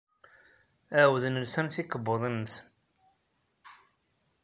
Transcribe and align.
Ɛawden 0.99 1.35
lsan 1.43 1.67
tikebbuḍin-nsen. 1.73 2.65